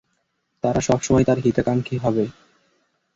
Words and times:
তারা 0.63 0.79
সব 0.81 0.99
সময়ই 1.03 1.27
তার 1.27 1.39
হিতাকাঙ্খী 1.39 1.95
হবে। 1.97 2.25